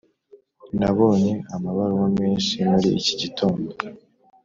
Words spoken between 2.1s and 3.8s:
menshi muri iki gitondo.